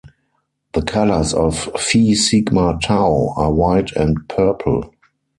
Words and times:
The 0.73 0.81
colors 0.81 1.31
of 1.31 1.65
Phi 1.79 2.15
Sigma 2.15 2.79
Tau 2.81 3.35
are 3.37 3.53
white 3.53 3.91
and 3.91 4.27
purple. 4.27 4.91